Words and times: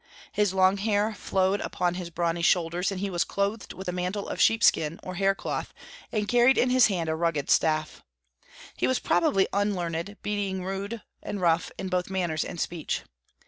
His 0.31 0.51
long 0.51 0.77
hair 0.77 1.13
flowed 1.13 1.61
upon 1.61 1.93
his 1.93 2.09
brawny 2.09 2.41
shoulders, 2.41 2.89
and 2.91 3.01
he 3.01 3.11
was 3.11 3.23
clothed 3.23 3.73
with 3.73 3.87
a 3.87 3.91
mantle 3.91 4.27
of 4.27 4.41
sheepskin 4.41 4.99
or 5.03 5.13
hair 5.13 5.35
cloth, 5.35 5.75
and 6.11 6.27
carried 6.27 6.57
in 6.57 6.71
his 6.71 6.87
hand 6.87 7.07
a 7.07 7.13
rugged 7.15 7.51
staff. 7.51 8.01
He 8.75 8.87
was 8.87 8.97
probably 8.97 9.47
unlearned, 9.53 10.17
being 10.23 10.63
rude 10.65 11.03
and 11.21 11.39
rough 11.39 11.71
in 11.77 11.87
both 11.89 12.09
manners 12.09 12.43
and 12.43 12.59
speech. 12.59 13.03